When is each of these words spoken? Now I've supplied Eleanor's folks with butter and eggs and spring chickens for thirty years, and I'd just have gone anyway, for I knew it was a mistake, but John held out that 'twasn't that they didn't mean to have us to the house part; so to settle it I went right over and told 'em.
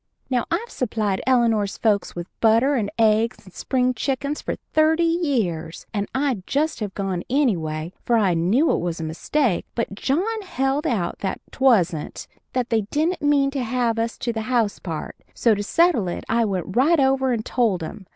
Now 0.31 0.45
I've 0.49 0.71
supplied 0.71 1.21
Eleanor's 1.27 1.77
folks 1.77 2.15
with 2.15 2.25
butter 2.39 2.73
and 2.73 2.89
eggs 2.97 3.45
and 3.45 3.53
spring 3.53 3.93
chickens 3.93 4.41
for 4.41 4.55
thirty 4.73 5.03
years, 5.03 5.85
and 5.93 6.07
I'd 6.15 6.47
just 6.47 6.79
have 6.79 6.95
gone 6.95 7.21
anyway, 7.29 7.93
for 8.03 8.17
I 8.17 8.33
knew 8.33 8.71
it 8.71 8.79
was 8.79 8.99
a 8.99 9.03
mistake, 9.03 9.63
but 9.75 9.93
John 9.93 10.41
held 10.41 10.87
out 10.87 11.19
that 11.19 11.39
'twasn't 11.51 12.25
that 12.53 12.71
they 12.71 12.81
didn't 12.89 13.21
mean 13.21 13.51
to 13.51 13.61
have 13.63 13.99
us 13.99 14.17
to 14.17 14.33
the 14.33 14.41
house 14.49 14.79
part; 14.79 15.17
so 15.35 15.53
to 15.53 15.61
settle 15.61 16.07
it 16.07 16.23
I 16.27 16.45
went 16.45 16.75
right 16.75 16.99
over 16.99 17.31
and 17.31 17.45
told 17.45 17.83
'em. 17.83 18.07